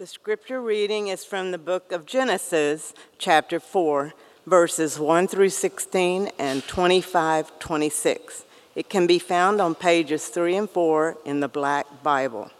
[0.00, 4.14] The scripture reading is from the book of Genesis, chapter 4,
[4.46, 8.46] verses 1 through 16 and 25 26.
[8.74, 12.50] It can be found on pages 3 and 4 in the Black Bible.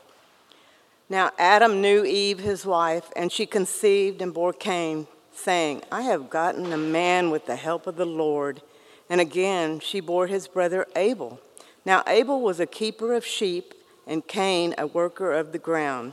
[1.08, 6.28] Now Adam knew Eve, his wife, and she conceived and bore Cain, saying, I have
[6.28, 8.60] gotten a man with the help of the Lord.
[9.08, 11.40] And again she bore his brother Abel.
[11.86, 13.72] Now Abel was a keeper of sheep,
[14.06, 16.12] and Cain a worker of the ground.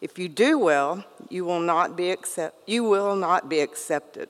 [0.00, 4.28] If you do well, you will not be accept, you will not be accepted.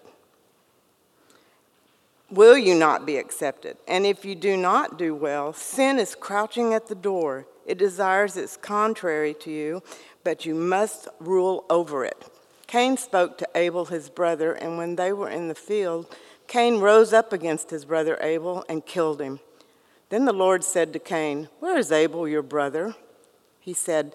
[2.31, 3.77] Will you not be accepted?
[3.89, 7.47] And if you do not do well, sin is crouching at the door.
[7.67, 9.83] It desires its contrary to you,
[10.23, 12.25] but you must rule over it.
[12.69, 16.15] Cain spoke to Abel his brother, and when they were in the field,
[16.47, 19.41] Cain rose up against his brother Abel and killed him.
[20.09, 22.95] Then the Lord said to Cain, Where is Abel your brother?
[23.59, 24.15] He said,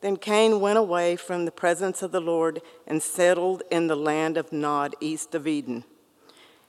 [0.00, 4.36] Then Cain went away from the presence of the Lord and settled in the land
[4.38, 5.84] of Nod, east of Eden.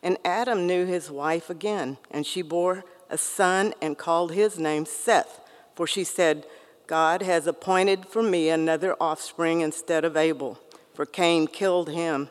[0.03, 4.86] And Adam knew his wife again, and she bore a son and called his name
[4.86, 5.40] Seth,
[5.75, 6.46] for she said,
[6.88, 10.59] God has appointed for me another offspring instead of Abel,
[10.94, 12.30] for Cain killed him.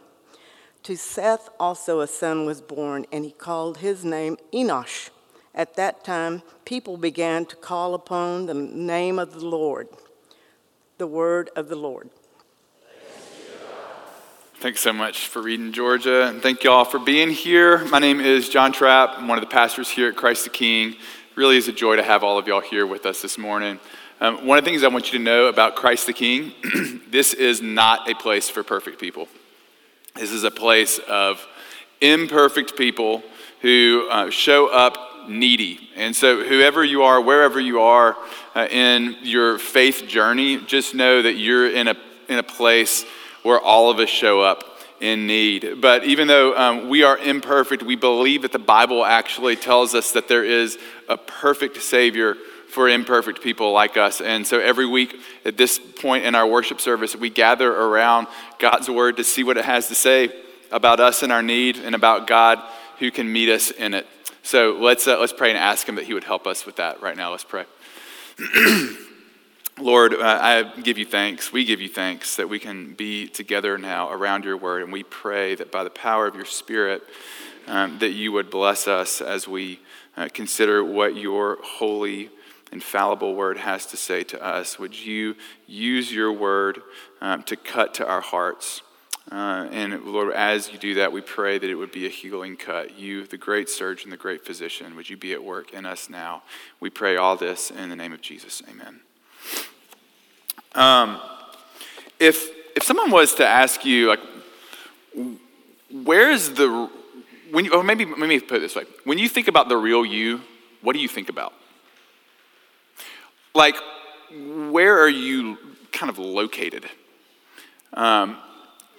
[0.82, 5.08] To Seth also a son was born, and he called his name Enosh.
[5.54, 9.88] At that time, people began to call upon the name of the Lord
[11.00, 12.10] the word of the Lord.
[14.56, 17.78] Thanks so much for reading, Georgia, and thank you all for being here.
[17.86, 19.14] My name is John Trapp.
[19.16, 20.90] I'm one of the pastors here at Christ the King.
[20.90, 20.96] It
[21.36, 23.80] really is a joy to have all of y'all here with us this morning.
[24.20, 26.52] Um, one of the things I want you to know about Christ the King
[27.10, 29.26] this is not a place for perfect people.
[30.16, 31.42] This is a place of
[32.02, 33.22] imperfect people
[33.62, 34.98] who uh, show up
[35.30, 35.80] needy.
[35.96, 38.16] And so, whoever you are, wherever you are
[38.54, 41.96] uh, in your faith journey, just know that you're in a,
[42.28, 43.04] in a place
[43.42, 44.64] where all of us show up
[45.00, 45.80] in need.
[45.80, 50.12] But even though um, we are imperfect, we believe that the Bible actually tells us
[50.12, 52.36] that there is a perfect Savior
[52.68, 54.20] for imperfect people like us.
[54.20, 58.88] And so every week at this point in our worship service, we gather around God's
[58.88, 60.30] Word to see what it has to say
[60.70, 62.62] about us and our need and about God
[63.00, 64.06] who can meet us in it.
[64.42, 67.02] So let's, uh, let's pray and ask Him that He would help us with that
[67.02, 67.32] right now.
[67.32, 67.64] Let's pray.
[69.78, 71.52] Lord, uh, I give you thanks.
[71.52, 75.02] We give you thanks that we can be together now around your word, and we
[75.02, 77.02] pray that by the power of your Spirit,
[77.66, 79.80] um, that you would bless us as we
[80.16, 82.28] uh, consider what your holy,
[82.72, 84.78] infallible word has to say to us.
[84.78, 86.82] Would you use your word
[87.22, 88.82] um, to cut to our hearts?
[89.30, 92.56] Uh, and Lord, as you do that, we pray that it would be a healing
[92.56, 92.98] cut.
[92.98, 96.42] You, the great surgeon, the great physician, would you be at work in us now?
[96.80, 98.60] We pray all this in the name of Jesus.
[98.68, 99.00] Amen.
[100.74, 101.20] Um,
[102.18, 104.20] if if someone was to ask you, like,
[105.90, 106.90] where is the
[107.50, 109.76] when you, or maybe let me put it this way: when you think about the
[109.76, 110.40] real you,
[110.82, 111.52] what do you think about?
[113.54, 113.76] Like,
[114.32, 115.56] where are you
[115.92, 116.84] kind of located?
[117.92, 118.36] Um,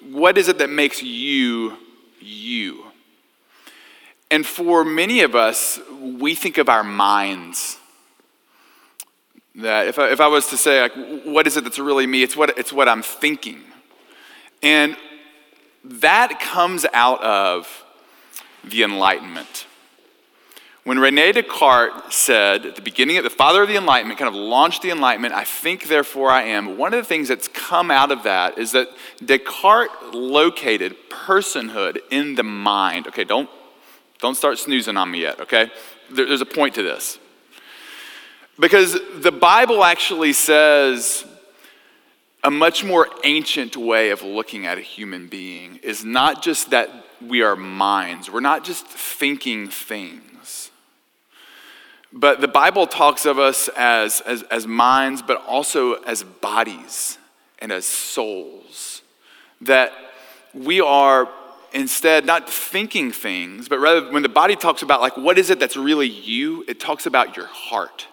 [0.09, 1.77] what is it that makes you
[2.19, 2.85] you?
[4.29, 7.77] And for many of us, we think of our minds.
[9.55, 10.93] That if I, if I was to say, like,
[11.25, 12.23] what is it that's really me?
[12.23, 13.61] It's what, it's what I'm thinking.
[14.63, 14.95] And
[15.83, 17.83] that comes out of
[18.63, 19.65] the Enlightenment.
[20.83, 24.33] When Rene Descartes said at the beginning of the father of the Enlightenment, kind of
[24.33, 28.11] launched the Enlightenment, I think, therefore I am, one of the things that's come out
[28.11, 28.87] of that is that
[29.23, 33.05] Descartes located personhood in the mind.
[33.07, 33.47] Okay, don't,
[34.19, 35.69] don't start snoozing on me yet, okay?
[36.09, 37.19] There, there's a point to this.
[38.59, 41.25] Because the Bible actually says
[42.43, 46.89] a much more ancient way of looking at a human being is not just that
[47.21, 50.30] we are minds, we're not just thinking things
[52.13, 57.17] but the Bible talks of us as, as, as minds, but also as bodies
[57.59, 59.01] and as souls.
[59.61, 59.93] That
[60.53, 61.29] we are
[61.73, 65.59] instead not thinking things, but rather when the body talks about, like, what is it
[65.59, 68.07] that's really you, it talks about your heart.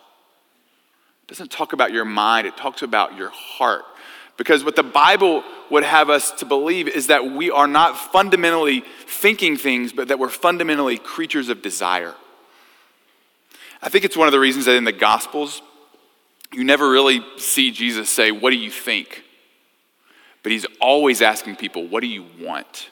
[1.24, 3.84] It doesn't talk about your mind, it talks about your heart.
[4.36, 8.84] Because what the Bible would have us to believe is that we are not fundamentally
[9.06, 12.14] thinking things, but that we're fundamentally creatures of desire.
[13.82, 15.62] I think it's one of the reasons that in the Gospels,
[16.52, 19.22] you never really see Jesus say, What do you think?
[20.42, 22.90] But he's always asking people, What do you want?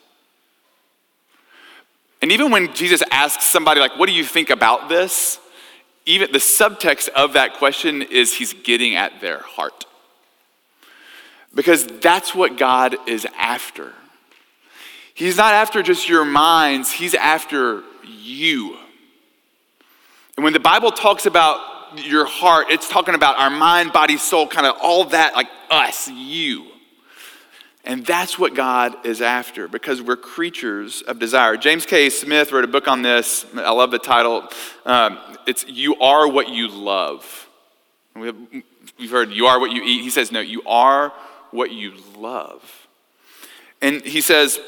[2.23, 5.41] And even when Jesus asks somebody, like, What do you think about this?
[6.05, 9.87] Even the subtext of that question is he's getting at their heart.
[11.53, 13.93] Because that's what God is after.
[15.15, 18.77] He's not after just your minds, he's after you.
[20.37, 21.61] And when the Bible talks about
[21.97, 26.09] your heart, it's talking about our mind, body, soul, kind of all that, like us,
[26.09, 26.67] you.
[27.85, 31.56] And that's what God is after because we're creatures of desire.
[31.56, 32.11] James K.
[32.11, 33.47] Smith wrote a book on this.
[33.55, 34.49] I love the title.
[34.85, 37.49] Um, it's You Are What You Love.
[38.17, 40.03] We've heard you are what you eat.
[40.03, 41.12] He says, No, you are
[41.50, 42.89] what you love.
[43.81, 44.59] And he says,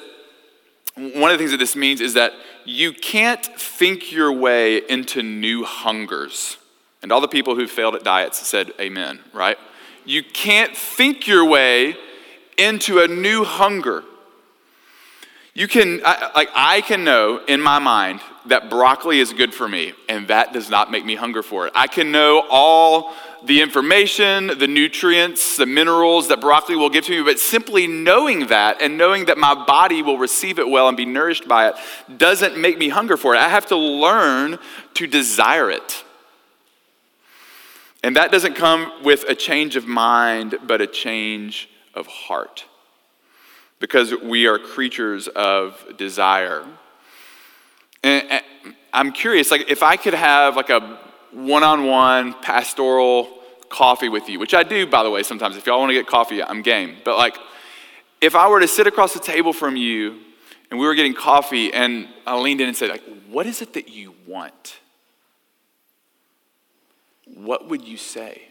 [0.99, 2.33] one of the things that this means is that
[2.65, 6.59] you can't think your way into new hungers.
[7.03, 9.56] And all the people who failed at diets said amen, right?
[10.05, 11.97] You can't think your way
[12.56, 14.03] into a new hunger.
[15.55, 19.93] You can, like, I can know in my mind that broccoli is good for me,
[20.09, 21.73] and that does not make me hunger for it.
[21.75, 23.15] I can know all
[23.45, 28.49] the information, the nutrients, the minerals that broccoli will give to me, but simply knowing
[28.49, 31.75] that and knowing that my body will receive it well and be nourished by it
[32.17, 33.39] doesn't make me hunger for it.
[33.39, 34.59] I have to learn
[34.95, 36.05] to desire it.
[38.03, 42.65] And that doesn't come with a change of mind, but a change of heart.
[43.81, 46.65] Because we are creatures of desire.
[48.03, 48.43] And
[48.93, 50.99] I'm curious, like if I could have like a
[51.33, 55.56] one on one pastoral coffee with you, which I do, by the way, sometimes.
[55.56, 56.97] If y'all want to get coffee, I'm game.
[57.05, 57.37] But like,
[58.21, 60.19] if I were to sit across the table from you
[60.71, 63.75] and we were getting coffee and I leaned in and said, like, what is it
[63.75, 64.79] that you want?
[67.27, 68.43] What would you say?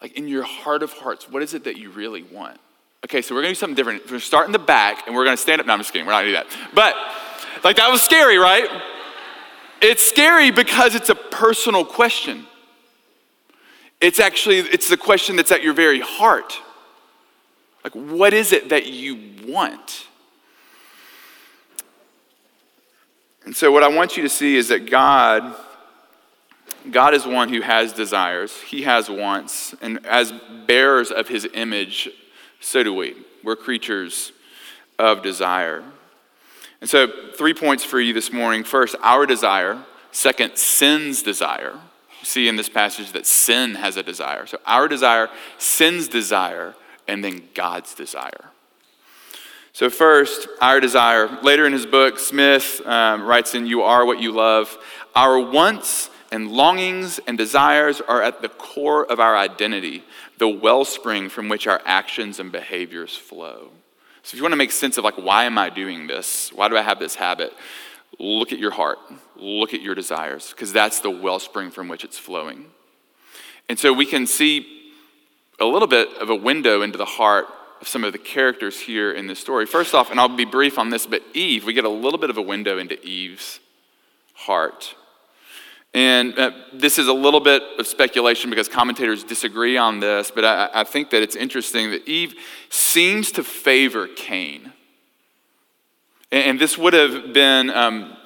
[0.00, 2.58] Like, in your heart of hearts, what is it that you really want?
[3.04, 4.02] Okay, so we're gonna do something different.
[4.04, 5.66] We're gonna start in the back and we're gonna stand up.
[5.66, 6.06] No, I'm just kidding.
[6.06, 6.46] We're not gonna do that.
[6.74, 6.94] But,
[7.64, 8.68] like, that was scary, right?
[9.80, 12.46] It's scary because it's a personal question.
[14.00, 16.60] It's actually it's the question that's at your very heart.
[17.84, 20.06] Like what is it that you want?
[23.44, 25.54] And so what I want you to see is that God
[26.90, 28.60] God is one who has desires.
[28.60, 30.32] He has wants and as
[30.66, 32.08] bearers of his image
[32.60, 33.14] so do we.
[33.44, 34.32] We're creatures
[34.98, 35.84] of desire.
[36.80, 38.64] And so, three points for you this morning.
[38.64, 39.84] First, our desire.
[40.12, 41.78] Second, sin's desire.
[42.22, 44.46] See in this passage that sin has a desire.
[44.46, 46.74] So, our desire, sin's desire,
[47.08, 48.50] and then God's desire.
[49.72, 51.28] So, first, our desire.
[51.42, 54.76] Later in his book, Smith um, writes in You Are What You Love.
[55.16, 60.04] Our wants and longings and desires are at the core of our identity,
[60.38, 63.70] the wellspring from which our actions and behaviors flow.
[64.28, 66.52] So if you want to make sense of like why am I doing this?
[66.52, 67.50] Why do I have this habit?
[68.18, 68.98] Look at your heart.
[69.36, 72.66] Look at your desires because that's the wellspring from which it's flowing.
[73.70, 74.92] And so we can see
[75.58, 77.46] a little bit of a window into the heart
[77.80, 79.64] of some of the characters here in this story.
[79.64, 82.28] First off, and I'll be brief on this, but Eve, we get a little bit
[82.28, 83.60] of a window into Eve's
[84.34, 84.94] heart.
[85.94, 90.44] And uh, this is a little bit of speculation because commentators disagree on this, but
[90.44, 92.34] I, I think that it's interesting that Eve
[92.68, 94.72] seems to favor Cain.
[96.30, 98.16] And, and this would have been um,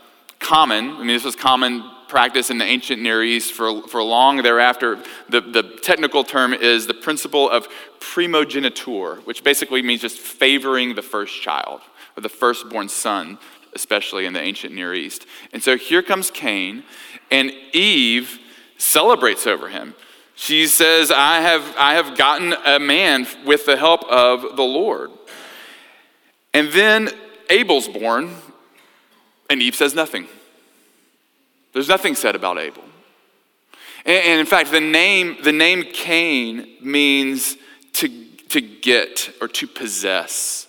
[0.41, 0.91] common.
[0.91, 5.03] I mean, this was common practice in the ancient Near East for, for long thereafter.
[5.31, 7.69] The, the technical term is the principle of
[8.01, 11.81] primogeniture, which basically means just favoring the first child
[12.17, 13.39] or the firstborn son
[13.75, 15.27] especially in the ancient Near East.
[15.53, 16.85] And so here comes Cain,
[17.31, 18.39] and Eve
[18.77, 19.95] celebrates over him.
[20.35, 25.11] She says, I have, I have gotten a man with the help of the Lord.
[26.55, 27.11] And then
[27.49, 28.35] Abel's born,
[29.49, 30.27] and Eve says nothing.
[31.73, 32.83] There's nothing said about Abel.
[34.05, 37.57] And, and in fact, the name, the name Cain means
[37.95, 38.09] to,
[38.51, 40.67] to get or to possess.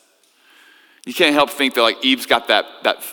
[1.06, 3.04] You can't help think that like Eve's got that, that,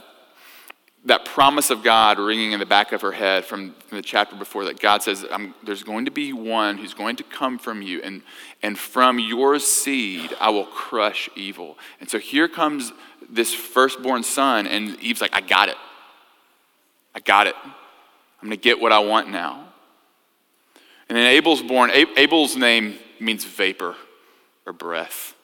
[1.06, 4.66] that promise of God ringing in the back of her head from, the chapter before
[4.66, 5.24] that God says,
[5.64, 8.22] There's going to be one who's going to come from you, and,
[8.62, 11.76] and from your seed I will crush evil.
[11.98, 12.92] And so here comes
[13.28, 15.76] this firstborn son, and Eve's like, I got it.
[17.14, 17.56] I got it.
[17.64, 19.66] I'm going to get what I want now.
[21.08, 21.90] And then Abel's born.
[21.90, 23.96] Abel's name means vapor
[24.64, 25.34] or breath.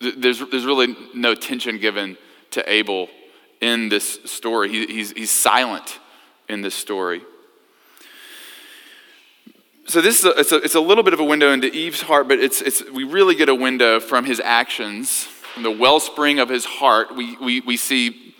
[0.00, 2.18] There's, there's really no attention given
[2.50, 3.08] to Abel
[3.60, 4.70] in this story.
[4.70, 5.98] He, he's, he's silent
[6.48, 7.22] in this story.
[9.86, 12.02] So this is a, it's, a, it's a little bit of a window into Eve's
[12.02, 16.40] heart, but it's, it's, we really get a window from his actions, from the wellspring
[16.40, 17.14] of his heart.
[17.14, 18.34] We, we, we see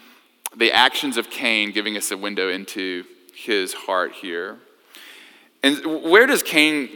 [0.57, 4.59] the actions of Cain giving us a window into his heart here.
[5.63, 6.91] And where does Cain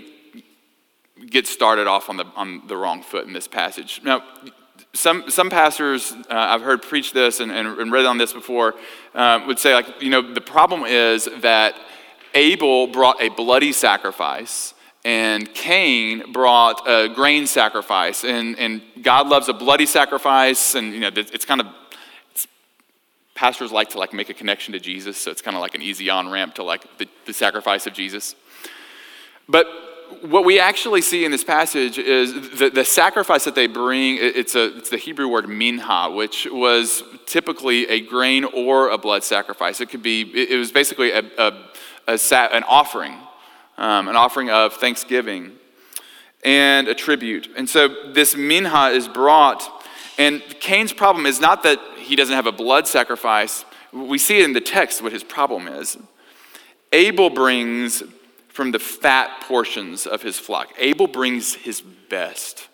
[1.29, 4.01] get started off on the, on the wrong foot in this passage?
[4.05, 4.23] Now,
[4.93, 8.75] some, some pastors uh, I've heard preach this and, and, and read on this before
[9.15, 11.75] uh, would say, like, you know, the problem is that
[12.35, 14.75] Abel brought a bloody sacrifice
[15.05, 18.25] and Cain brought a grain sacrifice.
[18.25, 21.69] And, and God loves a bloody sacrifice, and, you know, it's kind of
[23.35, 25.81] pastors like to like make a connection to Jesus, so it's kind of like an
[25.81, 28.35] easy on ramp to like the, the sacrifice of Jesus.
[29.49, 29.67] But
[30.23, 34.55] what we actually see in this passage is the, the sacrifice that they bring, it's,
[34.55, 39.81] a, it's the Hebrew word minha, which was typically a grain or a blood sacrifice.
[39.81, 41.53] It could be, it was basically a, a,
[42.09, 42.19] a
[42.53, 43.15] an offering,
[43.79, 45.53] um, an offering of thanksgiving
[46.45, 47.49] and a tribute.
[47.57, 49.85] And so this minha is brought,
[50.19, 53.65] and Cain's problem is not that he doesn't have a blood sacrifice.
[53.93, 55.97] We see it in the text what his problem is.
[56.93, 58.03] Abel brings
[58.51, 60.73] from the fat portions of his flock.
[60.79, 62.69] Abel brings his best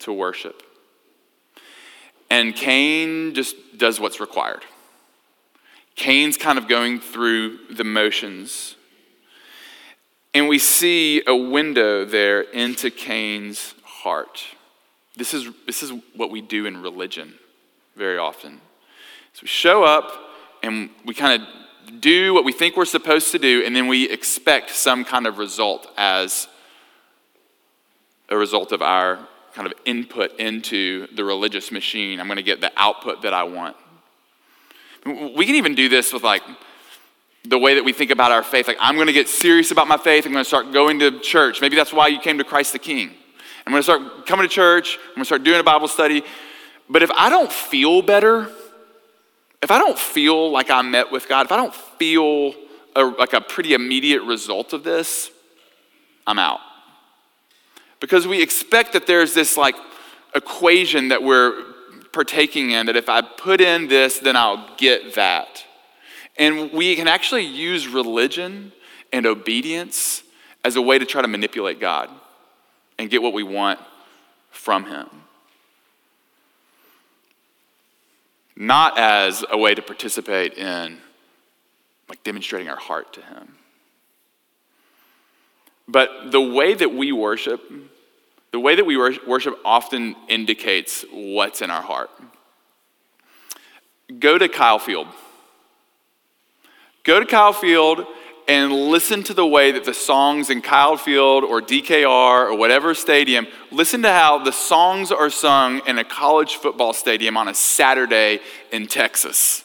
[0.00, 0.62] to worship.
[2.30, 4.62] And Cain just does what's required.
[5.96, 8.76] Cain's kind of going through the motions.
[10.34, 14.44] And we see a window there into Cain's heart.
[15.16, 17.34] This is, this is what we do in religion
[17.96, 18.60] very often.
[19.32, 20.12] So we show up
[20.62, 21.48] and we kind of
[22.00, 25.38] do what we think we're supposed to do, and then we expect some kind of
[25.38, 26.48] result as
[28.28, 32.20] a result of our kind of input into the religious machine.
[32.20, 33.76] I'm going to get the output that I want.
[35.06, 36.42] We can even do this with like
[37.44, 38.66] the way that we think about our faith.
[38.66, 40.24] Like, I'm going to get serious about my faith.
[40.26, 41.60] I'm going to start going to church.
[41.60, 43.10] Maybe that's why you came to Christ the King.
[43.66, 44.98] I'm going to start coming to church.
[45.08, 46.22] I'm going to start doing a Bible study.
[46.88, 48.50] But if I don't feel better,
[49.64, 52.54] if I don't feel like I met with God, if I don't feel
[52.94, 55.30] a, like a pretty immediate result of this,
[56.26, 56.60] I'm out.
[57.98, 59.74] Because we expect that there's this like
[60.34, 61.64] equation that we're
[62.12, 65.64] partaking in that if I put in this, then I'll get that.
[66.36, 68.70] And we can actually use religion
[69.14, 70.24] and obedience
[70.62, 72.10] as a way to try to manipulate God
[72.98, 73.80] and get what we want
[74.50, 75.08] from Him.
[78.56, 80.98] Not as a way to participate in
[82.08, 83.56] like demonstrating our heart to him.
[85.88, 87.60] But the way that we worship,
[88.52, 92.10] the way that we worship often indicates what's in our heart.
[94.18, 95.08] Go to Kyle Field.
[97.02, 98.06] Go to Kyle Field
[98.46, 102.94] and listen to the way that the songs in Kyle Field or DKR or whatever
[102.94, 107.54] stadium, listen to how the songs are sung in a college football stadium on a
[107.54, 109.64] Saturday in Texas.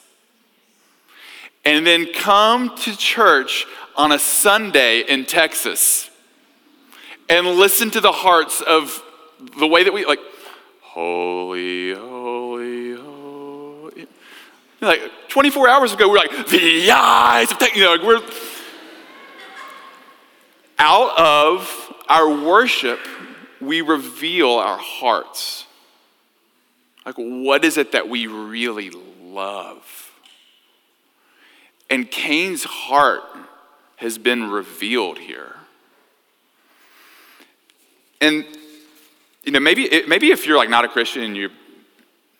[1.65, 3.65] And then come to church
[3.97, 6.09] on a Sunday in Texas
[7.27, 9.03] and listen to the hearts of
[9.59, 10.19] the way that we like,
[10.81, 14.07] holy, holy, holy.
[14.81, 18.21] Like 24 hours ago, we we're like, the eyes of, you know, we're,
[20.79, 22.99] out of our worship,
[23.61, 25.65] we reveal our hearts.
[27.05, 30.11] Like, what is it that we really love?
[31.89, 33.23] And Cain's heart
[33.97, 35.55] has been revealed here.
[38.21, 38.45] And,
[39.43, 41.51] you know, maybe, maybe if you're like not a Christian and you're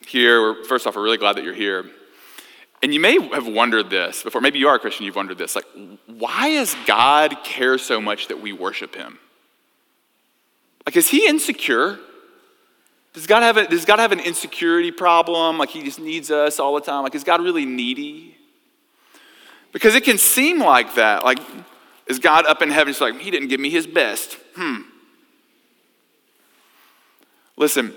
[0.05, 1.85] here, first off, we're really glad that you're here.
[2.81, 4.41] And you may have wondered this before.
[4.41, 5.55] Maybe you are a Christian, you've wondered this.
[5.55, 5.65] Like,
[6.07, 9.19] why does God care so much that we worship him?
[10.85, 11.99] Like, is he insecure?
[13.13, 15.57] Does God have, a, does God have an insecurity problem?
[15.57, 17.03] Like, he just needs us all the time?
[17.03, 18.37] Like, is God really needy?
[19.71, 21.23] Because it can seem like that.
[21.23, 21.39] Like,
[22.07, 22.93] is God up in heaven?
[22.93, 24.37] He's like, he didn't give me his best.
[24.55, 24.81] Hmm.
[27.57, 27.93] Listen,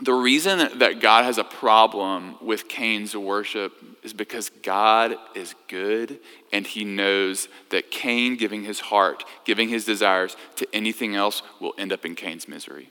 [0.00, 3.72] the reason that God has a problem with Cain's worship
[4.02, 6.18] is because God is good
[6.52, 11.74] and he knows that Cain giving his heart, giving his desires to anything else will
[11.78, 12.90] end up in Cain's misery.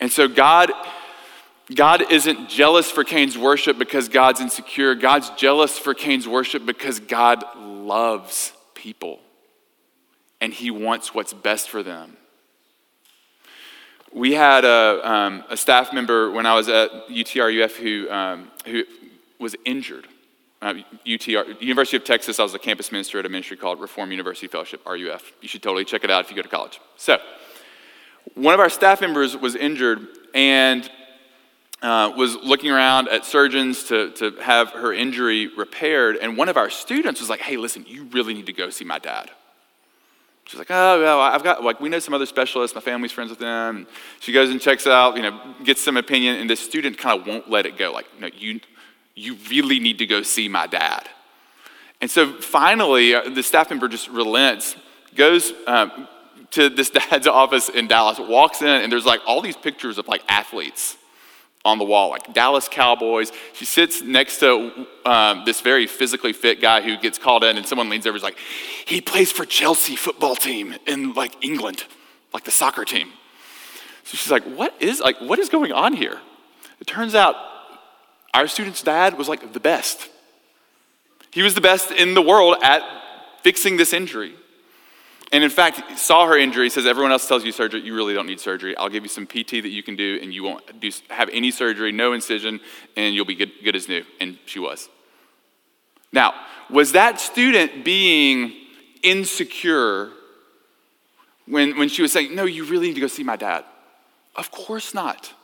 [0.00, 0.70] And so God
[1.74, 4.94] God isn't jealous for Cain's worship because God's insecure.
[4.94, 9.20] God's jealous for Cain's worship because God loves people
[10.40, 12.16] and he wants what's best for them.
[14.12, 18.84] We had a, um, a staff member when I was at UTRUF who, um, who
[19.38, 20.06] was injured.
[20.60, 20.74] Uh,
[21.06, 24.48] UTR, University of Texas, I was a campus minister at a ministry called Reformed University
[24.48, 25.32] Fellowship, RUF.
[25.40, 26.80] You should totally check it out if you go to college.
[26.96, 27.18] So,
[28.34, 30.90] one of our staff members was injured and
[31.82, 36.16] uh, was looking around at surgeons to, to have her injury repaired.
[36.16, 38.84] And one of our students was like, hey, listen, you really need to go see
[38.84, 39.30] my dad.
[40.48, 42.74] She's like, oh, well, I've got, like, we know some other specialists.
[42.74, 43.86] My family's friends with them.
[44.20, 47.26] She goes and checks out, you know, gets some opinion, and this student kind of
[47.26, 47.92] won't let it go.
[47.92, 48.60] Like, no, you,
[49.14, 51.06] you really need to go see my dad.
[52.00, 54.74] And so finally, uh, the staff member just relents,
[55.14, 56.08] goes um,
[56.52, 60.08] to this dad's office in Dallas, walks in, and there's like all these pictures of
[60.08, 60.96] like athletes
[61.68, 63.30] on the wall, like Dallas Cowboys.
[63.52, 67.66] She sits next to um, this very physically fit guy who gets called in, and
[67.66, 68.38] someone leans over and is like,
[68.86, 71.84] he plays for Chelsea football team in like England,
[72.32, 73.08] like the soccer team.
[74.04, 76.18] So she's like, what is like what is going on here?
[76.80, 77.36] It turns out
[78.32, 80.08] our student's dad was like the best.
[81.30, 82.82] He was the best in the world at
[83.42, 84.34] fixing this injury.
[85.30, 88.26] And in fact, saw her injury, says everyone else tells you surgery, you really don't
[88.26, 88.76] need surgery.
[88.76, 91.50] I'll give you some PT that you can do, and you won't do, have any
[91.50, 92.60] surgery, no incision,
[92.96, 94.04] and you'll be good, good as new.
[94.20, 94.88] And she was.
[96.12, 96.32] Now,
[96.70, 98.54] was that student being
[99.02, 100.10] insecure
[101.46, 103.64] when, when she was saying, No, you really need to go see my dad?
[104.34, 105.34] Of course not.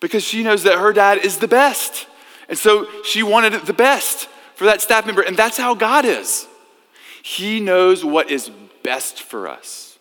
[0.00, 2.06] Because she knows that her dad is the best.
[2.48, 6.46] And so she wanted the best for that staff member, and that's how God is.
[7.22, 8.50] He knows what is
[8.88, 9.98] best for us.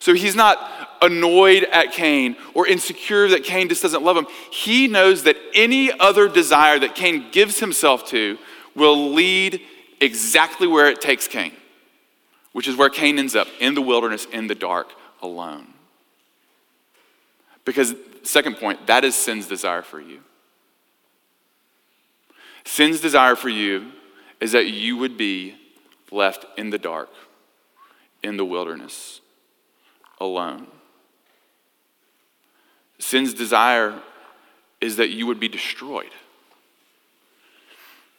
[0.00, 0.58] So he's not
[1.00, 4.26] annoyed at Cain or insecure that Cain just doesn't love him.
[4.52, 8.36] He knows that any other desire that Cain gives himself to
[8.76, 9.62] will lead
[9.98, 11.52] exactly where it takes Cain,
[12.52, 14.88] which is where Cain ends up in the wilderness, in the dark,
[15.22, 15.66] alone.
[17.64, 20.20] Because, second point, that is sin's desire for you.
[22.66, 23.90] Sin's desire for you
[24.38, 25.54] is that you would be
[26.10, 27.08] left in the dark
[28.22, 29.20] in the wilderness
[30.20, 30.66] alone.
[32.98, 34.00] Sin's desire
[34.80, 36.10] is that you would be destroyed.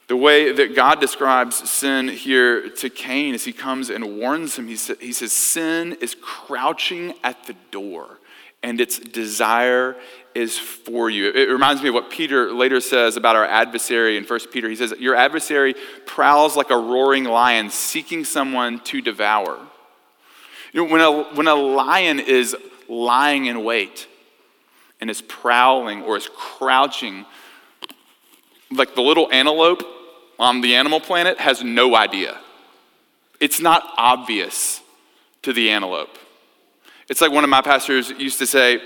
[0.08, 4.66] The way that God describes sin here to Cain is he comes and warns him.
[4.66, 8.18] He, says, Sin is crouching at the door,
[8.60, 9.94] and its desire
[10.34, 11.30] is for you.
[11.30, 14.68] It reminds me of what Peter later says about our adversary in 1 Peter.
[14.68, 19.60] He says, Your adversary prowls like a roaring lion, seeking someone to devour.
[20.72, 22.56] You know, when a, when a lion is
[22.88, 24.06] lying in wait
[25.00, 27.24] and is prowling or is crouching,
[28.70, 29.82] like the little antelope
[30.38, 32.38] on the animal planet has no idea.
[33.40, 34.80] It's not obvious
[35.42, 36.18] to the antelope.
[37.08, 38.80] It's like one of my pastors used to say,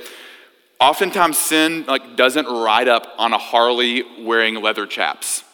[0.81, 5.45] oftentimes sin like doesn't ride up on a Harley wearing leather chaps.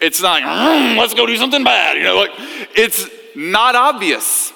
[0.00, 2.30] It's not like, mm, let's go do something bad, you know, like
[2.74, 3.06] it's
[3.36, 4.52] not obvious.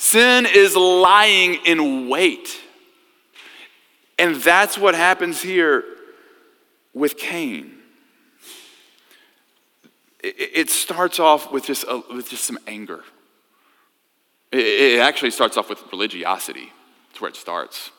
[0.00, 2.60] Sin is lying in wait.
[4.16, 5.82] And that's what happens here
[6.94, 7.72] with Cain.
[10.22, 13.02] It starts off with just, a, with just some anger.
[14.52, 16.72] It actually starts off with religiosity.
[17.08, 17.90] That's where it starts.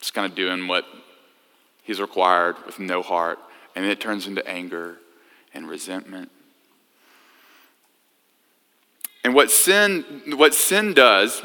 [0.00, 0.86] Just kind of doing what
[1.82, 3.38] he's required with no heart.
[3.76, 4.96] And it turns into anger
[5.52, 6.30] and resentment
[9.24, 10.04] and what sin,
[10.36, 11.42] what sin does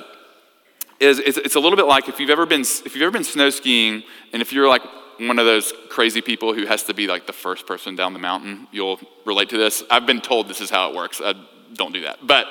[0.99, 3.23] is it's, it's a little bit like if you've ever been if you've ever been
[3.23, 4.81] snow skiing, and if you're like
[5.19, 8.19] one of those crazy people who has to be like the first person down the
[8.19, 9.83] mountain, you'll relate to this.
[9.89, 11.21] I've been told this is how it works.
[11.23, 11.33] I
[11.73, 12.25] don't do that.
[12.25, 12.47] But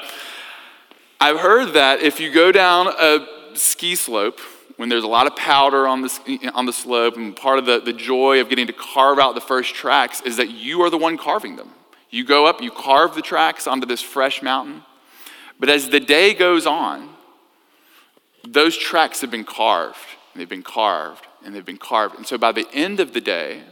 [1.21, 4.41] I've heard that if you go down a ski slope
[4.77, 6.21] when there's a lot of powder on, this,
[6.55, 9.41] on the slope, and part of the, the joy of getting to carve out the
[9.41, 11.71] first tracks is that you are the one carving them.
[12.11, 14.83] You go up, you carve the tracks onto this fresh mountain.
[15.59, 17.09] But as the day goes on,
[18.47, 19.99] those tracks have been carved,
[20.33, 22.15] and they've been carved, and they've been carved.
[22.17, 23.63] And so by the end of the day,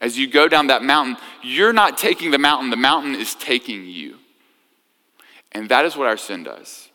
[0.00, 3.86] as you go down that mountain, you're not taking the mountain, the mountain is taking
[3.86, 4.16] you.
[5.52, 6.88] And that is what our sin does.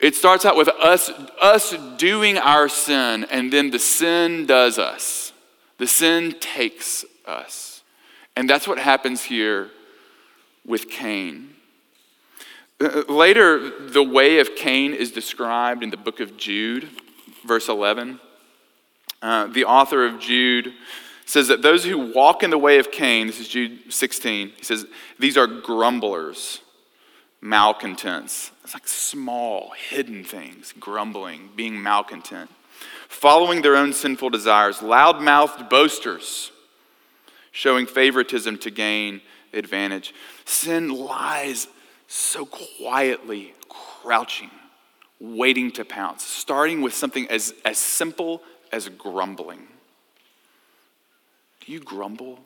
[0.00, 5.32] It starts out with us, us doing our sin, and then the sin does us.
[5.76, 7.82] The sin takes us.
[8.34, 9.70] And that's what happens here
[10.64, 11.54] with Cain.
[12.80, 16.88] Later, the way of Cain is described in the book of Jude,
[17.46, 18.18] verse 11.
[19.20, 20.72] Uh, the author of Jude
[21.26, 24.64] says that those who walk in the way of Cain, this is Jude 16, he
[24.64, 24.86] says,
[25.18, 26.60] these are grumblers
[27.40, 28.50] malcontents.
[28.64, 32.50] It's like small, hidden things, grumbling, being malcontent,
[33.08, 36.52] following their own sinful desires, loud mouthed boasters,
[37.50, 40.14] showing favoritism to gain advantage.
[40.44, 41.66] Sin lies
[42.12, 44.50] so quietly crouching,
[45.20, 48.42] waiting to pounce, starting with something as, as simple
[48.72, 49.66] as grumbling.
[51.64, 52.40] Do you grumble?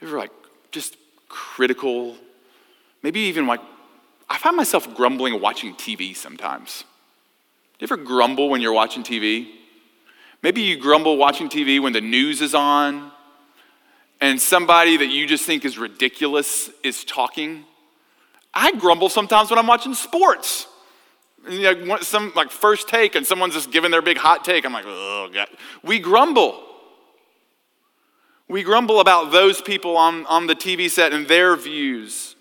[0.00, 0.32] You ever like
[0.72, 0.96] just
[1.28, 2.16] critical
[3.04, 3.60] Maybe even like,
[4.30, 6.84] I find myself grumbling watching TV sometimes.
[7.78, 9.50] Do you ever grumble when you're watching TV?
[10.42, 13.12] Maybe you grumble watching TV when the news is on
[14.20, 17.64] and somebody that you just think is ridiculous is talking.
[18.52, 20.66] I grumble sometimes when I'm watching sports.
[21.48, 24.64] You know, some like first take and someone's just giving their big hot take.
[24.64, 25.48] I'm like, oh God.
[25.82, 26.62] We grumble.
[28.48, 32.36] We grumble about those people on, on the TV set and their views.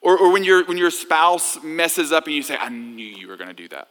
[0.00, 3.28] Or, or when, your, when your spouse messes up and you say, I knew you
[3.28, 3.88] were going to do that.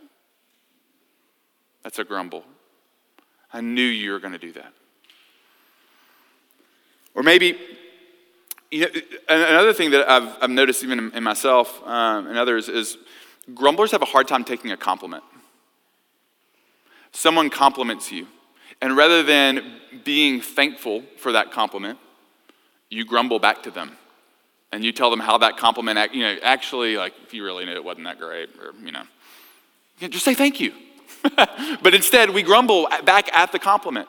[1.84, 2.44] That's a grumble.
[3.52, 4.74] I knew you were going to do that.
[7.16, 7.58] Or maybe,
[8.72, 8.88] you know,
[9.30, 12.98] another thing that I've, I've noticed even in, myself um, and others is
[13.54, 15.24] grumblers have a hard time taking a compliment.
[17.12, 18.28] Someone compliments you,
[18.82, 22.00] and rather than being thankful for that compliment,
[22.90, 23.92] you grumble back to them
[24.74, 27.74] and you tell them how that compliment, you know, actually, like, if you really knew
[27.74, 29.04] it wasn't that great, or, you know,
[30.00, 30.74] just say thank you.
[31.36, 34.08] but instead, we grumble back at the compliment.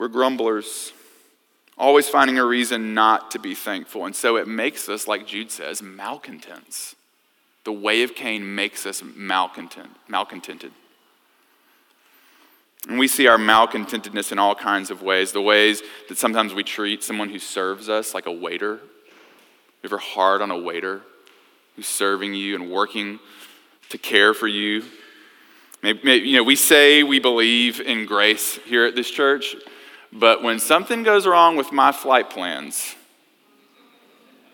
[0.00, 0.94] We're grumblers,
[1.76, 4.06] always finding a reason not to be thankful.
[4.06, 6.96] And so it makes us, like Jude says, malcontents.
[7.64, 10.72] The way of Cain makes us malcontent, malcontented.
[12.88, 15.32] And we see our malcontentedness in all kinds of ways.
[15.32, 18.80] The ways that sometimes we treat someone who serves us like a waiter.
[19.82, 21.02] You ever hard on a waiter
[21.76, 23.18] who's serving you and working
[23.90, 24.82] to care for you?
[25.82, 29.56] Maybe, maybe, you know, we say we believe in grace here at this church,
[30.12, 32.94] but when something goes wrong with my flight plans,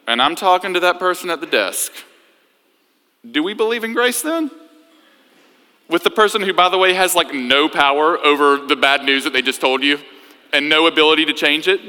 [0.07, 1.93] and I'm talking to that person at the desk,
[3.29, 4.51] do we believe in grace then?
[5.89, 9.25] with the person who, by the way, has like no power over the bad news
[9.25, 9.99] that they just told you
[10.53, 11.81] and no ability to change it?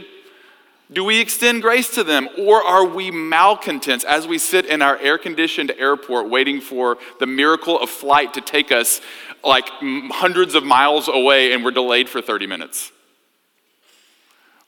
[0.92, 4.98] Do we extend grace to them or are we malcontents as we sit in our
[5.00, 9.02] air conditioned airport waiting for the miracle of flight to take us
[9.44, 12.92] like hundreds of miles away and we're delayed for 30 minutes?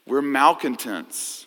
[0.09, 1.45] We're malcontents.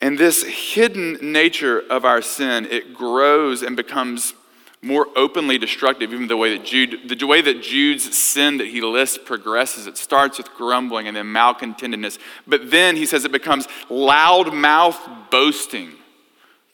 [0.00, 4.34] And this hidden nature of our sin, it grows and becomes
[4.80, 8.82] more openly destructive, even the way that Jude, the way that Jude's sin that he
[8.82, 9.86] lists progresses.
[9.86, 12.18] It starts with grumbling and then malcontentedness.
[12.46, 15.00] But then he says it becomes loud mouth
[15.30, 15.92] boasting.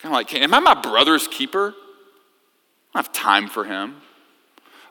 [0.00, 1.68] Kind of like, am I my brother's keeper?
[2.94, 4.02] I don't have time for him.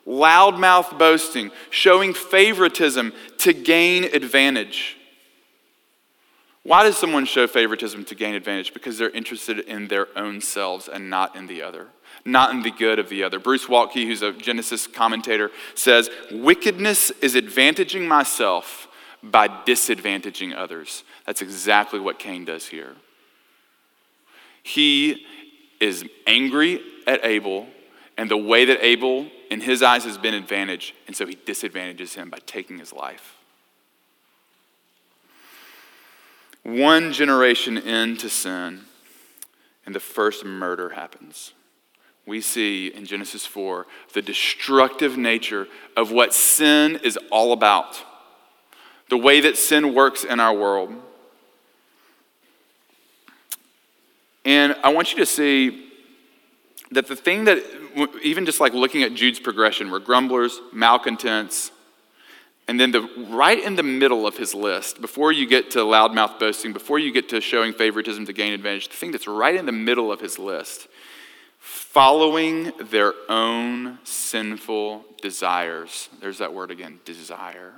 [0.07, 4.97] Loudmouth boasting, showing favoritism to gain advantage.
[6.63, 8.73] Why does someone show favoritism to gain advantage?
[8.73, 11.87] Because they're interested in their own selves and not in the other
[12.25, 13.39] not in the good of the other.
[13.39, 18.87] Bruce Waltke, who's a Genesis commentator, says, Wickedness is advantaging myself
[19.21, 21.03] by disadvantaging others.
[21.25, 22.95] That's exactly what Cain does here.
[24.63, 25.25] He
[25.79, 27.67] is angry at Abel,
[28.17, 32.15] and the way that Abel, in his eyes, has been advantage, and so he disadvantages
[32.15, 33.35] him by taking his life.
[36.63, 38.81] One generation into sin,
[39.85, 41.53] and the first murder happens
[42.29, 48.01] we see in Genesis 4 the destructive nature of what sin is all about,
[49.09, 50.93] the way that sin works in our world.
[54.45, 55.88] And I want you to see
[56.91, 57.63] that the thing that,
[58.23, 61.71] even just like looking at Jude's progression, were grumblers, malcontents,
[62.67, 66.39] and then the, right in the middle of his list, before you get to loudmouth
[66.39, 69.65] boasting, before you get to showing favoritism to gain advantage, the thing that's right in
[69.65, 70.87] the middle of his list,
[71.57, 76.09] following their own sinful desires.
[76.21, 77.73] There's that word again, desire.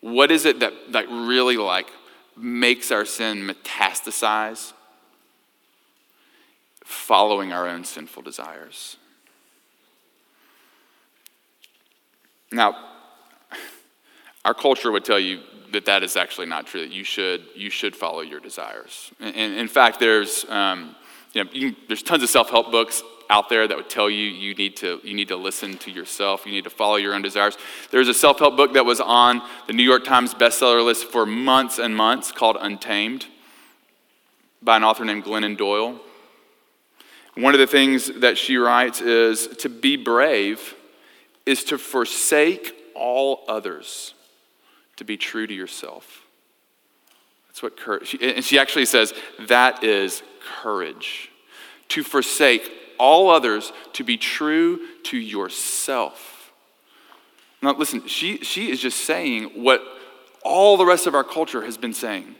[0.00, 1.88] What is it that, that really like
[2.36, 4.72] makes our sin metastasize?
[6.88, 8.96] Following our own sinful desires.
[12.50, 12.78] Now,
[14.42, 15.40] our culture would tell you
[15.72, 16.80] that that is actually not true.
[16.80, 19.12] That you should you should follow your desires.
[19.20, 20.96] And, in fact, there's um,
[21.34, 24.24] you know you, there's tons of self help books out there that would tell you
[24.24, 26.46] you need to you need to listen to yourself.
[26.46, 27.58] You need to follow your own desires.
[27.90, 31.26] There's a self help book that was on the New York Times bestseller list for
[31.26, 33.26] months and months called Untamed
[34.62, 36.00] by an author named Glennon Doyle.
[37.38, 40.74] One of the things that she writes is to be brave
[41.46, 44.14] is to forsake all others
[44.96, 46.24] to be true to yourself.
[47.46, 49.14] That's what courage, and she actually says
[49.46, 50.24] that is
[50.62, 51.30] courage.
[51.90, 56.50] To forsake all others to be true to yourself.
[57.62, 59.80] Now, listen, she, she is just saying what
[60.42, 62.34] all the rest of our culture has been saying.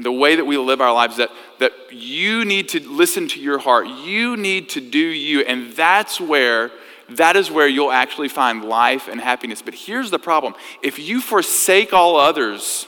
[0.00, 3.38] And the way that we live our lives, that, that you need to listen to
[3.38, 3.86] your heart.
[3.86, 5.42] You need to do you.
[5.42, 6.70] And that's where
[7.10, 9.60] that is where you'll actually find life and happiness.
[9.60, 12.86] But here's the problem if you forsake all others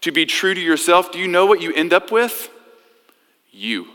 [0.00, 2.48] to be true to yourself, do you know what you end up with?
[3.50, 3.88] You.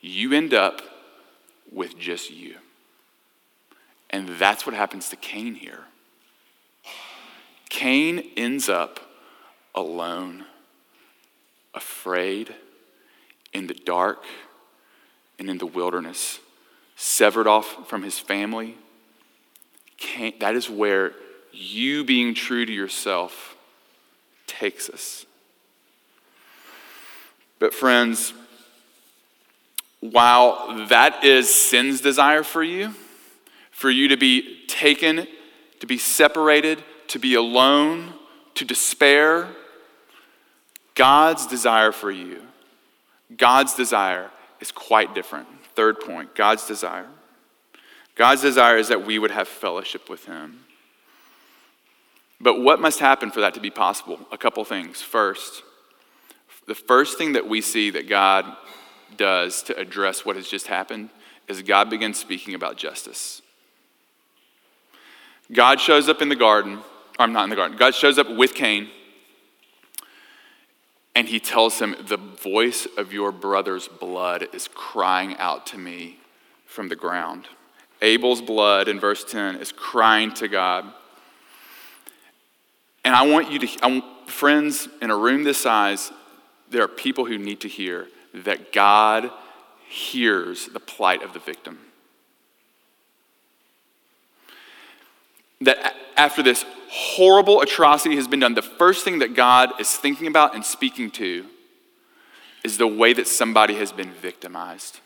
[0.00, 0.82] You end up
[1.70, 2.56] with just you.
[4.10, 5.84] And that's what happens to Cain here.
[7.68, 9.05] Cain ends up
[9.76, 10.44] alone,
[11.74, 12.54] afraid,
[13.52, 14.24] in the dark,
[15.38, 16.40] and in the wilderness
[16.96, 18.76] severed off from his family,
[20.40, 21.12] that is where
[21.52, 23.54] you being true to yourself
[24.46, 25.26] takes us.
[27.58, 28.32] But, friends,
[30.00, 32.94] while that is sin's desire for you,
[33.70, 35.26] for you to be taken,
[35.80, 38.12] to be separated, to be alone,
[38.54, 39.48] to despair,
[40.96, 42.42] God's desire for you,
[43.36, 44.30] God's desire
[44.60, 45.46] is quite different.
[45.74, 47.06] Third point God's desire.
[48.16, 50.60] God's desire is that we would have fellowship with Him.
[52.40, 54.18] But what must happen for that to be possible?
[54.32, 55.02] A couple things.
[55.02, 55.62] First,
[56.66, 58.56] the first thing that we see that God
[59.16, 61.10] does to address what has just happened
[61.46, 63.42] is God begins speaking about justice.
[65.52, 66.82] God shows up in the garden, or
[67.18, 68.88] I'm not in the garden, God shows up with Cain
[71.16, 76.18] and he tells him, The voice of your brother's blood is crying out to me
[76.66, 77.48] from the ground.
[78.02, 80.84] Abel's blood in verse 10 is crying to God.
[83.02, 86.12] And I want you to, friends, in a room this size,
[86.70, 89.30] there are people who need to hear that God
[89.88, 91.78] hears the plight of the victim.
[95.62, 100.26] That after this horrible atrocity has been done, the first thing that God is thinking
[100.26, 101.46] about and speaking to
[102.64, 105.00] is the way that somebody has been victimized.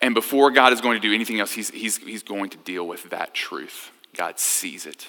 [0.00, 2.86] And before God is going to do anything else, he's, he's, he's going to deal
[2.86, 3.90] with that truth.
[4.16, 5.08] God sees it,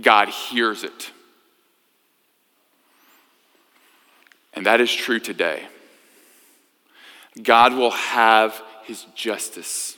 [0.00, 1.10] God hears it.
[4.52, 5.62] And that is true today.
[7.40, 9.96] God will have his justice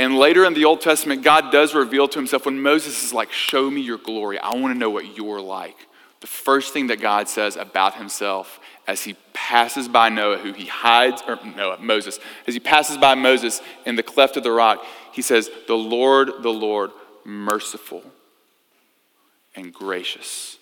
[0.00, 3.30] and later in the Old Testament, God does reveal to himself when Moses is like,
[3.30, 4.38] Show me your glory.
[4.38, 5.76] I want to know what you're like.
[6.20, 10.64] The first thing that God says about himself as he passes by Noah, who he
[10.64, 14.82] hides, or Noah, Moses, as he passes by Moses in the cleft of the rock,
[15.12, 16.92] he says, The Lord, the Lord,
[17.26, 18.02] merciful
[19.54, 20.56] and gracious,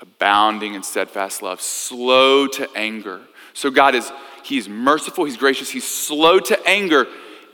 [0.00, 3.20] abounding in steadfast love, slow to anger.
[3.52, 4.10] So God is,
[4.42, 7.06] he's merciful, he's gracious, he's slow to anger,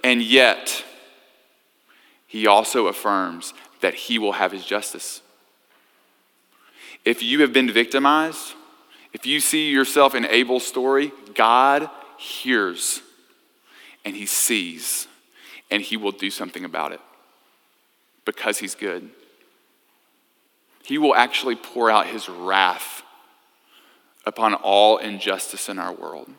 [0.03, 0.83] and yet,
[2.27, 5.23] he also affirms that he will have his justice.
[7.05, 8.55] If you have been victimized,
[9.13, 13.01] if you see yourself in Abel's story, God hears
[14.05, 15.07] and he sees
[15.71, 17.01] and he will do something about it
[18.25, 19.09] because he's good.
[20.85, 23.03] He will actually pour out his wrath
[24.25, 26.31] upon all injustice in our world.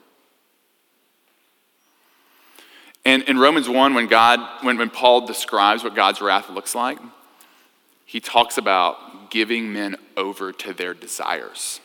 [3.08, 7.00] And in Romans 1, when God, when, when Paul describes what God's wrath looks like,
[8.06, 11.80] he talks about giving men over to their desires.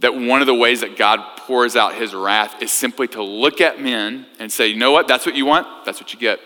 [0.00, 3.60] that one of the ways that God pours out his wrath is simply to look
[3.60, 6.40] at men and say, you know what, that's what you want, that's what you get.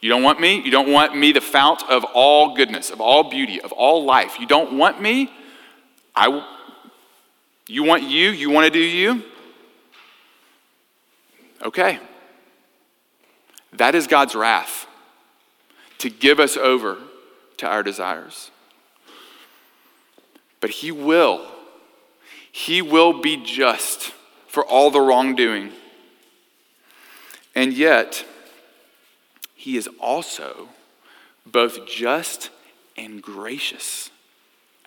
[0.00, 0.60] You don't want me?
[0.60, 4.38] You don't want me, the fount of all goodness, of all beauty, of all life.
[4.38, 5.32] You don't want me?
[6.14, 6.46] I,
[7.66, 8.30] you want you?
[8.30, 9.24] You want to do you?
[11.62, 11.98] Okay.
[13.72, 14.86] That is God's wrath
[15.98, 16.98] to give us over
[17.58, 18.50] to our desires.
[20.60, 21.46] But He will
[22.56, 24.14] he will be just
[24.48, 25.72] for all the wrongdoing.
[27.54, 28.24] And yet,
[29.54, 30.70] he is also
[31.44, 32.48] both just
[32.96, 34.08] and gracious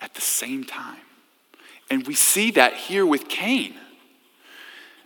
[0.00, 0.98] at the same time.
[1.88, 3.74] And we see that here with Cain.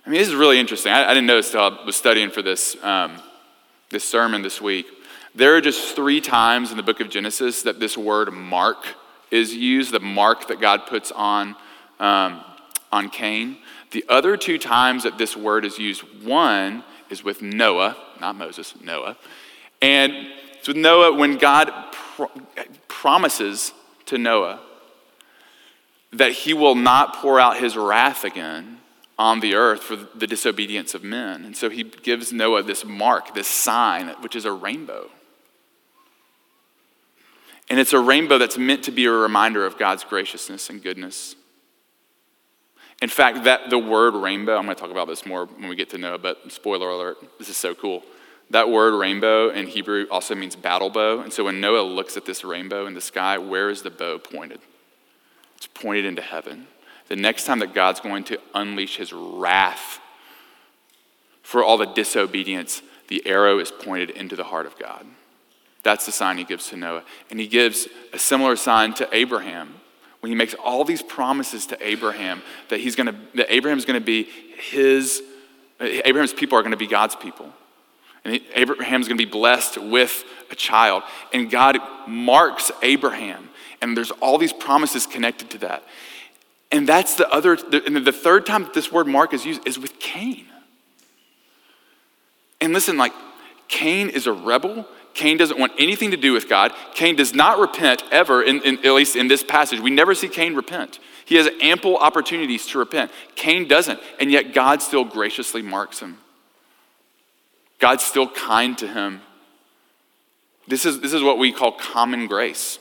[0.06, 0.92] I mean, this is really interesting.
[0.92, 3.22] I, I didn't notice until I was studying for this, um,
[3.90, 4.86] this sermon this week.
[5.34, 8.84] There are just three times in the book of Genesis that this word mark
[9.30, 11.56] is used, the mark that God puts on
[11.98, 12.44] um,
[12.92, 13.56] on Cain.
[13.92, 18.74] The other two times that this word is used, one is with Noah, not Moses,
[18.82, 19.16] Noah.
[19.80, 20.12] And
[20.58, 22.30] it's with Noah when God pro-
[22.88, 23.72] promises
[24.06, 24.60] to Noah
[26.12, 28.78] that he will not pour out his wrath again
[29.18, 31.44] on the earth for the disobedience of men.
[31.44, 35.10] And so he gives Noah this mark, this sign, which is a rainbow.
[37.70, 41.36] And it's a rainbow that's meant to be a reminder of God's graciousness and goodness.
[43.00, 45.76] In fact, that the word rainbow, I'm going to talk about this more when we
[45.76, 48.02] get to Noah, but spoiler alert, this is so cool.
[48.50, 51.20] That word rainbow in Hebrew also means battle bow.
[51.20, 54.18] And so when Noah looks at this rainbow in the sky, where is the bow
[54.18, 54.60] pointed?
[55.56, 56.66] It's pointed into heaven.
[57.08, 60.00] The next time that God's going to unleash his wrath
[61.42, 65.06] for all the disobedience, the arrow is pointed into the heart of God.
[65.82, 67.04] That's the sign he gives to Noah.
[67.30, 69.74] And he gives a similar sign to Abraham
[70.20, 74.00] when he makes all these promises to Abraham that he's going to that Abraham's going
[74.00, 75.20] to be his
[75.78, 77.52] Abraham's people are going to be God's people.
[78.24, 81.02] And Abraham's going to be blessed with a child.
[81.34, 83.50] And God marks Abraham.
[83.82, 85.84] And there's all these promises connected to that.
[86.70, 89.78] And that's the other, and the third time that this word mark is used is
[89.78, 90.46] with Cain.
[92.60, 93.12] And listen, like,
[93.68, 94.86] Cain is a rebel.
[95.14, 96.72] Cain doesn't want anything to do with God.
[96.94, 99.78] Cain does not repent ever, in, in, at least in this passage.
[99.78, 100.98] We never see Cain repent.
[101.24, 103.12] He has ample opportunities to repent.
[103.36, 106.18] Cain doesn't, and yet God still graciously marks him.
[107.78, 109.20] God's still kind to him.
[110.66, 112.78] This is, this is what we call common grace.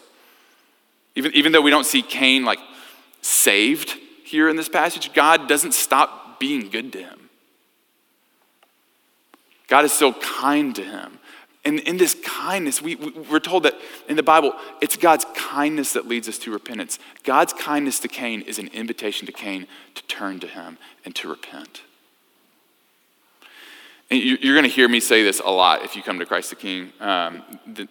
[1.15, 2.59] Even, even though we don't see Cain like
[3.23, 7.29] saved here in this passage, God doesn't stop being good to him.
[9.67, 11.19] God is still kind to him.
[11.65, 13.75] And in this kindness, we, we're told that
[14.09, 16.99] in the Bible, it's God's kindness that leads us to repentance.
[17.23, 21.29] God's kindness to Cain is an invitation to Cain to turn to him and to
[21.29, 21.83] repent.
[24.11, 26.49] And you're going to hear me say this a lot if you come to Christ
[26.49, 26.91] the King.
[26.99, 27.87] Um, the,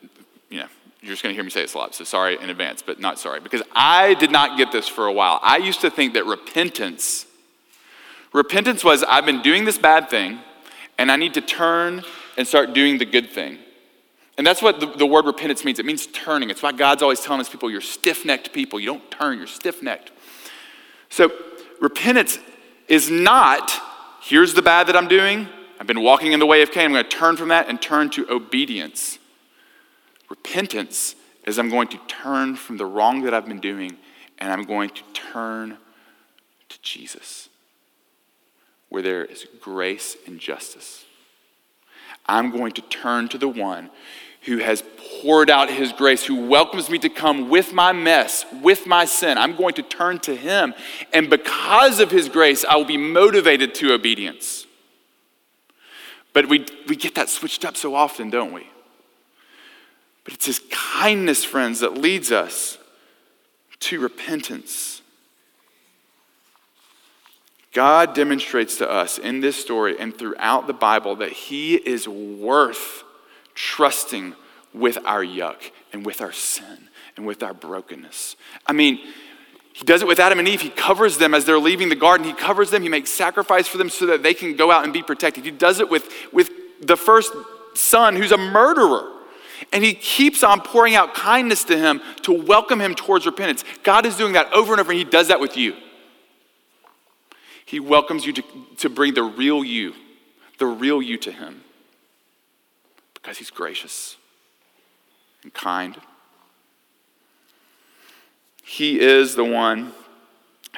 [0.50, 0.68] you know,
[1.02, 1.94] you're just going to hear me say this a lot.
[1.96, 3.40] So sorry in advance, but not sorry.
[3.40, 5.40] Because I did not get this for a while.
[5.42, 7.26] I used to think that repentance,
[8.32, 10.38] repentance was I've been doing this bad thing,
[10.98, 12.04] and I need to turn
[12.38, 13.58] and start doing the good thing.
[14.38, 15.80] And that's what the, the word repentance means.
[15.80, 16.50] It means turning.
[16.50, 18.78] It's why God's always telling us people, you're stiff necked people.
[18.78, 20.12] You don't turn, you're stiff necked.
[21.10, 21.30] So,
[21.80, 22.38] repentance
[22.88, 23.72] is not,
[24.22, 25.48] here's the bad that I'm doing.
[25.80, 26.86] I've been walking in the way of Cain.
[26.86, 29.18] I'm going to turn from that and turn to obedience.
[30.32, 31.14] Repentance
[31.44, 33.98] is I'm going to turn from the wrong that I've been doing
[34.38, 35.76] and I'm going to turn
[36.70, 37.50] to Jesus,
[38.88, 41.04] where there is grace and justice.
[42.24, 43.90] I'm going to turn to the one
[44.44, 44.82] who has
[45.20, 49.36] poured out his grace, who welcomes me to come with my mess, with my sin.
[49.36, 50.72] I'm going to turn to him.
[51.12, 54.66] And because of his grace, I will be motivated to obedience.
[56.32, 58.71] But we, we get that switched up so often, don't we?
[60.24, 62.78] But it's his kindness, friends, that leads us
[63.80, 65.02] to repentance.
[67.72, 73.02] God demonstrates to us in this story and throughout the Bible that He is worth
[73.54, 74.34] trusting
[74.74, 78.36] with our yuck and with our sin and with our brokenness.
[78.66, 79.00] I mean,
[79.72, 80.60] He does it with Adam and Eve.
[80.60, 82.26] He covers them as they're leaving the garden.
[82.26, 82.82] He covers them.
[82.82, 85.44] He makes sacrifice for them so that they can go out and be protected.
[85.44, 86.50] He does it with, with
[86.82, 87.32] the first
[87.74, 89.10] son who's a murderer.
[89.70, 93.64] And he keeps on pouring out kindness to him to welcome him towards repentance.
[93.82, 95.76] God is doing that over and over, and he does that with you.
[97.72, 98.42] He welcomes you to,
[98.80, 99.94] to bring the real you,
[100.58, 101.62] the real you to Him
[103.14, 104.18] because He's gracious
[105.42, 105.96] and kind.
[108.62, 109.92] He is the one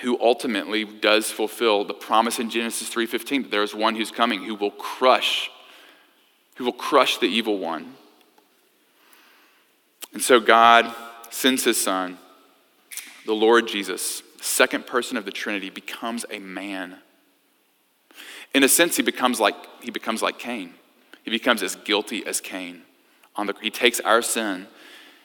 [0.03, 4.45] who ultimately does fulfill the promise in Genesis 3:15 that there is one who's coming
[4.45, 5.51] who will crush
[6.55, 7.95] who will crush the evil one.
[10.15, 10.95] And so God
[11.31, 12.19] sends his son,
[13.27, 16.97] the Lord Jesus, second person of the Trinity, becomes a man.
[18.55, 20.75] In a sense, he becomes like, he becomes like Cain.
[21.25, 22.83] He becomes as guilty as Cain.
[23.35, 24.69] On the, he takes our sin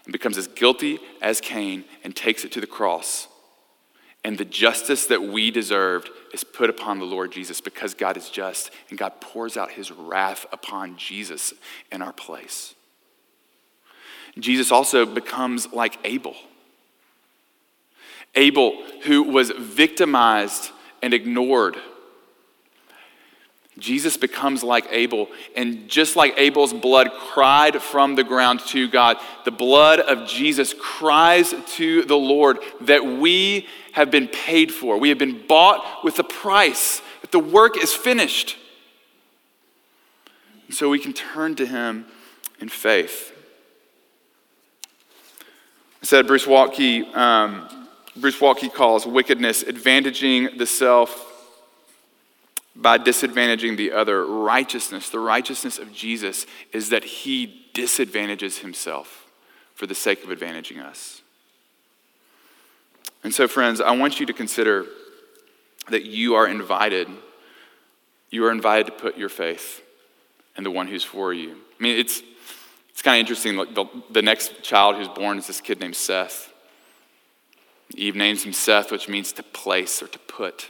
[0.06, 3.28] and becomes as guilty as Cain and takes it to the cross.
[4.24, 8.30] And the justice that we deserved is put upon the Lord Jesus because God is
[8.30, 11.54] just and God pours out his wrath upon Jesus
[11.92, 12.74] in our place.
[14.42, 16.36] Jesus also becomes like Abel.
[18.36, 20.72] Abel, who was victimized
[21.02, 21.78] and ignored.
[23.80, 29.18] Jesus becomes like Abel, and just like Abel's blood cried from the ground to God,
[29.46, 34.98] the blood of Jesus cries to the Lord that we have been paid for.
[34.98, 38.58] We have been bought with a price, that the work is finished.
[40.68, 42.06] And so we can turn to Him
[42.60, 43.34] in faith.
[46.02, 51.26] Said Bruce Waltke, um, Bruce Waltke calls wickedness advantaging the self
[52.76, 54.26] by disadvantaging the other.
[54.26, 59.28] Righteousness, the righteousness of Jesus, is that he disadvantages himself
[59.76, 61.22] for the sake of advantaging us.
[63.24, 64.86] And so, friends, I want you to consider
[65.90, 67.10] that you are invited.
[68.30, 69.82] You are invited to put your faith
[70.56, 71.52] in the one who's for you.
[71.52, 72.22] I mean, it's,
[73.00, 73.56] it's kind of interesting.
[73.56, 76.52] The, the next child who's born is this kid named Seth.
[77.96, 80.70] Eve names him Seth, which means to place or to put.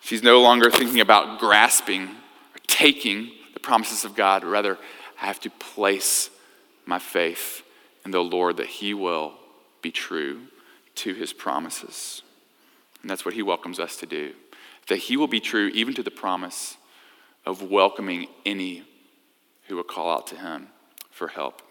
[0.00, 4.42] She's no longer thinking about grasping or taking the promises of God.
[4.42, 4.78] Rather,
[5.20, 6.30] I have to place
[6.86, 7.62] my faith
[8.06, 9.34] in the Lord that He will
[9.82, 10.40] be true
[10.94, 12.22] to His promises.
[13.02, 14.32] And that's what He welcomes us to do.
[14.88, 16.78] That He will be true even to the promise
[17.44, 18.84] of welcoming any
[19.70, 20.68] who will call out to Him
[21.10, 21.62] for help.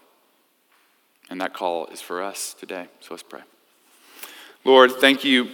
[1.30, 2.88] And that call is for us today.
[3.00, 3.42] So let's pray.
[4.64, 5.50] Lord, thank you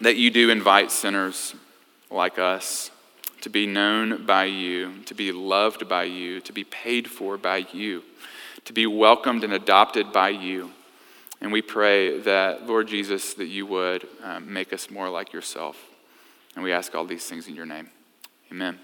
[0.00, 1.54] that you do invite sinners
[2.10, 2.90] like us
[3.42, 7.66] to be known by you, to be loved by you, to be paid for by
[7.72, 8.02] you,
[8.64, 10.70] to be welcomed and adopted by you.
[11.40, 15.76] And we pray that, Lord Jesus, that you would um, make us more like yourself.
[16.54, 17.90] And we ask all these things in your name.
[18.50, 18.78] Amen.